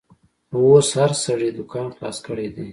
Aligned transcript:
خو 0.49 0.57
اوس 0.69 0.89
هر 0.99 1.11
سړي 1.25 1.49
دوکان 1.57 1.87
خلاص 1.95 2.17
کړیدی 2.25 2.67